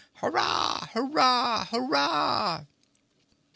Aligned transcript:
Hurrah! 0.15 0.87
Hurrah! 0.95 1.65
Hurrah!" 1.65 2.65